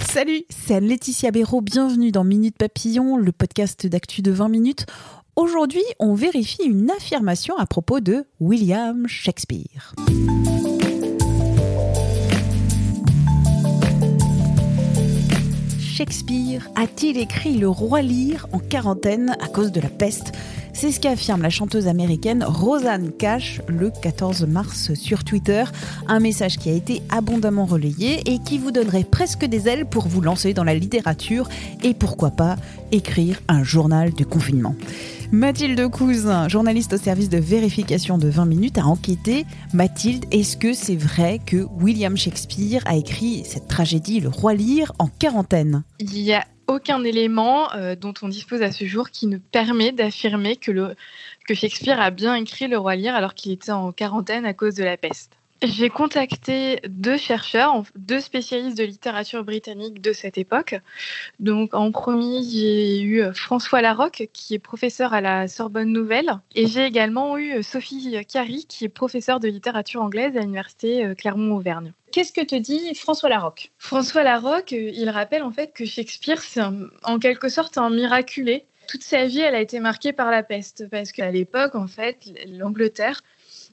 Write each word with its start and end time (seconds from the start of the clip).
Salut, 0.00 0.44
c'est 0.48 0.76
Anne-Laetitia 0.76 1.30
Béraud. 1.30 1.60
Bienvenue 1.60 2.10
dans 2.10 2.24
Minute 2.24 2.56
Papillon, 2.56 3.18
le 3.18 3.32
podcast 3.32 3.86
d'actu 3.86 4.22
de 4.22 4.30
20 4.30 4.48
minutes. 4.48 4.86
Aujourd'hui, 5.36 5.82
on 5.98 6.14
vérifie 6.14 6.64
une 6.64 6.90
affirmation 6.90 7.54
à 7.58 7.66
propos 7.66 8.00
de 8.00 8.24
William 8.40 9.06
Shakespeare. 9.06 9.94
Shakespeare 15.78 16.66
a-t-il 16.76 17.18
écrit 17.18 17.58
Le 17.58 17.68
Roi 17.68 18.00
Lear 18.00 18.48
en 18.52 18.58
quarantaine 18.58 19.36
à 19.38 19.48
cause 19.48 19.70
de 19.70 19.82
la 19.82 19.90
peste? 19.90 20.32
C'est 20.80 20.92
ce 20.92 21.00
qu'affirme 21.00 21.42
la 21.42 21.50
chanteuse 21.50 21.88
américaine 21.88 22.42
Rosanne 22.42 23.12
Cash 23.12 23.60
le 23.68 23.90
14 23.90 24.46
mars 24.46 24.94
sur 24.94 25.24
Twitter. 25.24 25.64
Un 26.08 26.20
message 26.20 26.56
qui 26.56 26.70
a 26.70 26.72
été 26.72 27.02
abondamment 27.10 27.66
relayé 27.66 28.22
et 28.24 28.38
qui 28.38 28.56
vous 28.56 28.70
donnerait 28.70 29.04
presque 29.04 29.44
des 29.44 29.68
ailes 29.68 29.84
pour 29.84 30.08
vous 30.08 30.22
lancer 30.22 30.54
dans 30.54 30.64
la 30.64 30.72
littérature 30.72 31.50
et 31.82 31.92
pourquoi 31.92 32.30
pas 32.30 32.56
écrire 32.92 33.42
un 33.48 33.62
journal 33.62 34.14
du 34.14 34.24
confinement. 34.24 34.74
Mathilde 35.32 35.86
Cousin, 35.90 36.48
journaliste 36.48 36.94
au 36.94 36.96
service 36.96 37.28
de 37.28 37.36
vérification 37.36 38.16
de 38.16 38.30
20 38.30 38.46
minutes, 38.46 38.78
a 38.78 38.86
enquêté. 38.86 39.44
Mathilde, 39.74 40.24
est-ce 40.32 40.56
que 40.56 40.72
c'est 40.72 40.96
vrai 40.96 41.40
que 41.44 41.66
William 41.78 42.16
Shakespeare 42.16 42.82
a 42.86 42.96
écrit 42.96 43.42
cette 43.44 43.68
tragédie 43.68 44.20
Le 44.20 44.30
Roi 44.30 44.54
Lear 44.54 44.94
en 44.98 45.08
quarantaine? 45.08 45.82
Il 45.98 46.42
aucun 46.70 47.02
élément 47.04 47.72
euh, 47.74 47.96
dont 47.96 48.14
on 48.22 48.28
dispose 48.28 48.62
à 48.62 48.70
ce 48.70 48.84
jour 48.84 49.10
qui 49.10 49.26
ne 49.26 49.38
permet 49.38 49.92
d'affirmer 49.92 50.56
que, 50.56 50.94
que 51.46 51.54
Shakespeare 51.54 52.00
a 52.00 52.10
bien 52.10 52.34
écrit 52.34 52.68
Le 52.68 52.78
Roi 52.78 52.96
Lear 52.96 53.14
alors 53.14 53.34
qu'il 53.34 53.52
était 53.52 53.72
en 53.72 53.92
quarantaine 53.92 54.46
à 54.46 54.54
cause 54.54 54.74
de 54.74 54.84
la 54.84 54.96
peste. 54.96 55.39
J'ai 55.62 55.90
contacté 55.90 56.80
deux 56.88 57.18
chercheurs, 57.18 57.82
deux 57.94 58.20
spécialistes 58.20 58.78
de 58.78 58.84
littérature 58.84 59.44
britannique 59.44 60.00
de 60.00 60.14
cette 60.14 60.38
époque. 60.38 60.74
Donc, 61.38 61.74
en 61.74 61.92
premier, 61.92 62.42
j'ai 62.42 63.02
eu 63.02 63.22
François 63.34 63.82
Larocque, 63.82 64.30
qui 64.32 64.54
est 64.54 64.58
professeur 64.58 65.12
à 65.12 65.20
la 65.20 65.48
Sorbonne 65.48 65.92
Nouvelle. 65.92 66.38
Et 66.54 66.66
j'ai 66.66 66.86
également 66.86 67.36
eu 67.36 67.62
Sophie 67.62 68.16
Carry, 68.26 68.64
qui 68.66 68.86
est 68.86 68.88
professeure 68.88 69.38
de 69.38 69.48
littérature 69.48 70.00
anglaise 70.00 70.34
à 70.34 70.40
l'université 70.40 71.04
euh, 71.04 71.14
Clermont-Auvergne. 71.14 71.92
Qu'est-ce 72.10 72.32
que 72.32 72.44
te 72.44 72.56
dit 72.56 72.94
François 72.94 73.28
Larocque? 73.28 73.70
François 73.76 74.22
Larocque, 74.22 74.72
euh, 74.72 74.90
il 74.94 75.10
rappelle 75.10 75.42
en 75.42 75.52
fait 75.52 75.74
que 75.74 75.84
Shakespeare, 75.84 76.40
c'est 76.40 76.62
en 77.02 77.18
quelque 77.18 77.50
sorte 77.50 77.76
un 77.76 77.90
miraculé 77.90 78.64
toute 78.90 79.04
sa 79.04 79.24
vie, 79.24 79.38
elle 79.38 79.54
a 79.54 79.60
été 79.60 79.78
marquée 79.78 80.12
par 80.12 80.32
la 80.32 80.42
peste, 80.42 80.88
parce 80.90 81.12
qu'à 81.12 81.30
l'époque, 81.30 81.76
en 81.76 81.86
fait, 81.86 82.28
l'Angleterre 82.48 83.22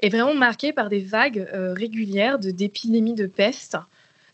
est 0.00 0.08
vraiment 0.08 0.34
marqué 0.34 0.72
par 0.72 0.88
des 0.88 1.00
vagues 1.00 1.48
euh, 1.54 1.72
régulières 1.72 2.38
d'épidémies 2.38 3.14
de, 3.14 3.26
peste. 3.26 3.76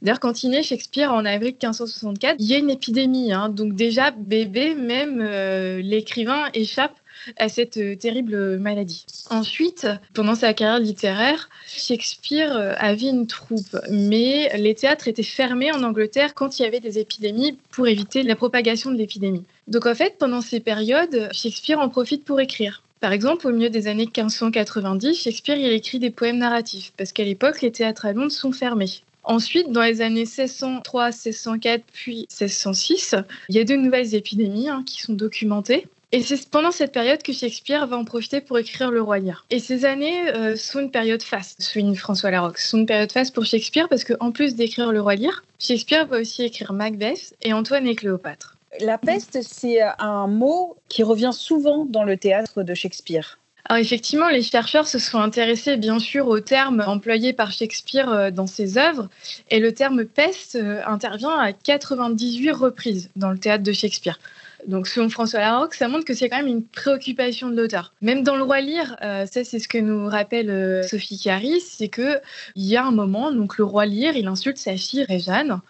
D'ailleurs, 0.03 0.21
quand 0.21 0.43
il 0.43 0.51
naît 0.51 0.63
Shakespeare 0.63 1.13
en 1.13 1.25
avril 1.25 1.53
1564, 1.53 2.37
il 2.39 2.47
y 2.47 2.55
a 2.55 2.59
une 2.59 2.71
épidémie. 2.71 3.33
Hein. 3.33 3.51
donc 3.51 3.75
déjà, 3.75 4.11
bébé, 4.11 4.75
même 4.75 5.21
euh, 5.21 5.81
l'écrivain 5.83 6.47
échappe 6.55 6.95
à 7.37 7.51
cette 7.51 7.77
euh, 7.77 7.97
terrible 7.97 8.59
maladie. 8.59 9.05
Ensuite, 9.29 9.87
pendant 10.15 10.35
sa 10.35 10.55
carrière 10.55 10.81
littéraire, 10.81 11.51
Shakespeare 11.67 12.75
avait 12.79 13.09
une 13.09 13.27
troupe, 13.27 13.77
mais 13.91 14.51
les 14.57 14.75
théâtres 14.75 15.07
étaient 15.07 15.23
fermés 15.23 15.71
en 15.71 15.83
Angleterre 15.83 16.35
quand 16.35 16.59
il 16.59 16.63
y 16.63 16.67
avait 16.67 16.81
des 16.81 16.99
épidémies 16.99 17.59
pour 17.71 17.87
éviter 17.87 18.23
la 18.23 18.37
propagation 18.37 18.91
de 18.91 18.97
l'épidémie. 18.97 19.45
Donc 19.69 19.85
en 19.85 19.95
fait, 19.95 20.17
pendant 20.19 20.41
ces 20.41 20.61
périodes, 20.61 21.29
Shakespeare 21.33 21.79
en 21.79 21.91
profite 21.91 22.25
pour 22.25 22.41
écrire. 22.41 22.83
Par 23.01 23.13
exemple, 23.13 23.47
au 23.47 23.51
milieu 23.51 23.71
des 23.71 23.87
années 23.87 24.05
1590, 24.05 25.15
Shakespeare 25.15 25.57
écrit 25.73 25.99
des 25.99 26.11
poèmes 26.11 26.37
narratifs, 26.37 26.93
parce 26.99 27.13
qu'à 27.13 27.25
l'époque, 27.25 27.63
les 27.63 27.73
théâtres 27.73 28.05
à 28.05 28.13
Londres 28.13 28.31
sont 28.31 28.53
fermés. 28.53 29.01
Ensuite, 29.25 29.73
dans 29.73 29.83
les 29.83 30.03
années 30.03 30.27
1603, 30.27 31.07
1604, 31.07 31.83
puis 31.93 32.27
1606, 32.31 33.15
il 33.49 33.57
y 33.57 33.59
a 33.59 33.65
de 33.65 33.75
nouvelles 33.75 34.15
épidémies 34.15 34.69
hein, 34.69 34.83
qui 34.85 35.01
sont 35.01 35.15
documentées. 35.15 35.87
Et 36.13 36.23
c'est 36.23 36.49
pendant 36.51 36.73
cette 36.73 36.93
période 36.93 37.23
que 37.23 37.33
Shakespeare 37.33 37.87
va 37.87 37.97
en 37.97 38.05
profiter 38.05 38.41
pour 38.41 38.59
écrire 38.59 38.91
Le 38.91 39.01
Roi 39.01 39.21
Lear. 39.21 39.47
Et 39.51 39.61
ces 39.61 39.85
années 39.85 40.29
euh, 40.35 40.57
sont 40.57 40.81
une 40.81 40.91
période 40.91 41.23
faste, 41.23 41.63
souligne 41.63 41.95
François 41.95 42.31
Larocque. 42.31 42.59
sont 42.59 42.79
une 42.79 42.87
période 42.87 43.13
faste 43.13 43.33
pour 43.33 43.45
Shakespeare 43.45 43.89
parce 43.89 44.05
qu'en 44.05 44.33
plus 44.33 44.57
d'écrire 44.57 44.93
Le 44.93 45.01
Roi 45.01 45.15
Lear, 45.15 45.45
Shakespeare 45.59 46.07
va 46.07 46.21
aussi 46.21 46.43
écrire 46.43 46.73
Macbeth 46.73 47.35
et 47.43 47.53
Antoine 47.53 47.87
et 47.87 47.95
Cléopâtre. 47.95 48.57
La 48.79 48.99
peste, 48.99 49.43
c'est 49.43 49.81
un 49.99 50.29
mot 50.29 50.77
qui 50.89 51.03
revient 51.03 51.33
souvent 51.33 51.85
dans 51.85 52.05
le 52.05 52.17
théâtre 52.17 52.63
de 52.63 52.75
Shakespeare. 52.75 53.39
Alors 53.65 53.81
effectivement, 53.81 54.29
les 54.29 54.43
chercheurs 54.43 54.87
se 54.87 54.99
sont 54.99 55.19
intéressés 55.19 55.77
bien 55.77 55.99
sûr 55.99 56.29
au 56.29 56.41
terme 56.41 56.83
employé 56.87 57.33
par 57.33 57.53
Shakespeare 57.53 58.11
euh, 58.11 58.31
dans 58.31 58.47
ses 58.47 58.79
œuvres, 58.79 59.09
et 59.51 59.61
le 59.61 59.73
terme 59.73 60.05
peste 60.05 60.57
euh, 60.57 60.83
intervient 60.87 61.39
à 61.39 61.53
98 61.53 62.51
reprises 62.53 63.11
dans 63.17 63.31
le 63.31 63.39
théâtre 63.39 63.63
de 63.63 63.73
Shakespeare. 63.73 64.19
Donc, 64.67 64.87
selon 64.87 65.09
François 65.09 65.41
Larocque, 65.41 65.75
ça 65.75 65.89
montre 65.89 66.05
que 66.05 66.15
c'est 66.15 66.29
quand 66.29 66.39
même 66.39 66.47
une 66.47 66.65
préoccupation 66.65 67.49
de 67.51 67.57
l'auteur. 67.57 67.93
Même 68.01 68.23
dans 68.23 68.37
Le 68.37 68.43
Roi 68.43 68.61
Lear, 68.61 68.97
euh, 69.03 69.27
ça, 69.27 69.45
c'est 69.45 69.59
ce 69.59 69.69
que 69.69 69.79
nous 69.79 70.09
rappelle 70.09 70.51
euh, 70.51 70.83
Sophie 70.83 71.19
Caris, 71.19 71.61
c'est 71.61 71.89
qu'il 71.89 72.21
y 72.57 72.77
a 72.77 72.85
un 72.85 72.91
moment, 72.91 73.33
donc 73.33 73.59
le 73.59 73.65
Roi 73.65 73.87
Lear, 73.87 74.17
il 74.17 74.27
insulte 74.27 74.59
sa 74.59 74.77
fille 74.77 75.05
Réjeanne 75.05 75.61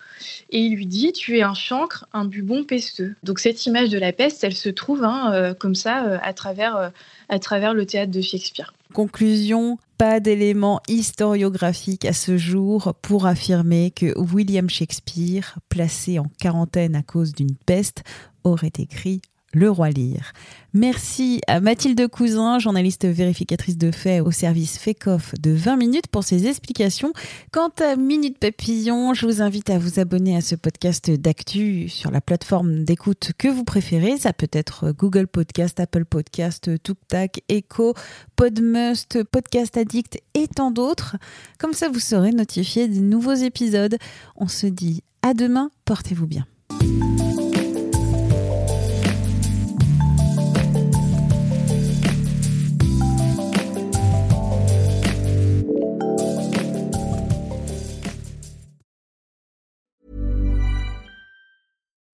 et 0.50 0.58
il 0.58 0.74
lui 0.74 0.86
dit 0.86 1.12
Tu 1.12 1.38
es 1.38 1.42
un 1.42 1.54
chancre, 1.54 2.06
un 2.12 2.24
bubon 2.24 2.64
pesteux. 2.64 3.14
Donc, 3.22 3.38
cette 3.38 3.64
image 3.66 3.90
de 3.90 3.98
la 3.98 4.12
peste, 4.12 4.44
elle 4.44 4.54
se 4.54 4.68
trouve 4.68 5.04
hein, 5.04 5.32
euh, 5.32 5.54
comme 5.54 5.74
ça 5.74 6.20
à 6.22 6.32
travers 6.32 7.74
le 7.74 7.86
théâtre 7.86 8.12
de 8.12 8.20
Shakespeare. 8.20 8.72
Conclusion, 8.92 9.78
pas 9.98 10.18
d'éléments 10.18 10.80
historiographiques 10.88 12.04
à 12.04 12.12
ce 12.12 12.36
jour 12.36 12.94
pour 13.02 13.26
affirmer 13.26 13.92
que 13.92 14.18
William 14.18 14.68
Shakespeare, 14.68 15.58
placé 15.68 16.18
en 16.18 16.26
quarantaine 16.40 16.96
à 16.96 17.02
cause 17.02 17.32
d'une 17.32 17.54
peste, 17.54 18.02
aurait 18.44 18.72
écrit 18.78 19.20
le 19.52 19.70
Roi 19.70 19.90
Lire. 19.90 20.32
Merci 20.72 21.40
à 21.48 21.60
Mathilde 21.60 22.06
Cousin, 22.06 22.60
journaliste 22.60 23.04
vérificatrice 23.06 23.76
de 23.76 23.90
faits 23.90 24.22
au 24.22 24.30
service 24.30 24.78
FECOF 24.78 25.34
de 25.40 25.50
20 25.50 25.76
minutes 25.76 26.06
pour 26.06 26.22
ses 26.22 26.46
explications. 26.46 27.12
Quant 27.50 27.72
à 27.82 27.96
Minute 27.96 28.38
Papillon, 28.38 29.12
je 29.12 29.26
vous 29.26 29.42
invite 29.42 29.68
à 29.70 29.78
vous 29.78 29.98
abonner 29.98 30.36
à 30.36 30.40
ce 30.40 30.54
podcast 30.54 31.10
d'actu 31.10 31.88
sur 31.88 32.12
la 32.12 32.20
plateforme 32.20 32.84
d'écoute 32.84 33.32
que 33.36 33.48
vous 33.48 33.64
préférez. 33.64 34.18
Ça 34.18 34.32
peut 34.32 34.50
être 34.52 34.92
Google 34.92 35.26
Podcast, 35.26 35.80
Apple 35.80 36.04
Podcast, 36.04 36.70
TookTac, 36.80 37.42
Echo, 37.48 37.94
Podmust, 38.36 39.24
Podcast 39.24 39.76
Addict 39.76 40.20
et 40.34 40.46
tant 40.46 40.70
d'autres. 40.70 41.16
Comme 41.58 41.72
ça, 41.72 41.88
vous 41.88 41.98
serez 41.98 42.30
notifié 42.30 42.86
des 42.86 43.00
nouveaux 43.00 43.34
épisodes. 43.34 43.96
On 44.36 44.46
se 44.46 44.68
dit 44.68 45.02
à 45.22 45.34
demain, 45.34 45.70
portez-vous 45.84 46.28
bien. 46.28 46.46